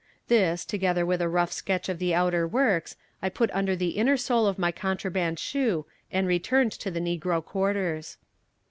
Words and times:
This, 0.29 0.65
together 0.65 1.05
with 1.05 1.21
a 1.21 1.29
rough 1.29 1.51
sketch 1.51 1.87
of 1.87 1.99
the 1.99 2.15
outer 2.15 2.47
works, 2.47 2.95
I 3.21 3.29
put 3.29 3.51
under 3.51 3.75
the 3.75 3.89
inner 3.99 4.17
sole 4.17 4.47
of 4.47 4.57
my 4.57 4.71
contraband 4.71 5.37
shoe 5.37 5.85
and 6.11 6.25
returned 6.27 6.71
to 6.71 6.89
the 6.89 6.99
negro 6.99 7.45
quarters. 7.45 8.17